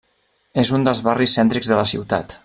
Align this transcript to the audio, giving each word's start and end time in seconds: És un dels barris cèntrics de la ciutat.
És 0.61 0.71
un 0.77 0.87
dels 0.87 1.01
barris 1.09 1.37
cèntrics 1.39 1.71
de 1.73 1.81
la 1.81 1.85
ciutat. 1.95 2.39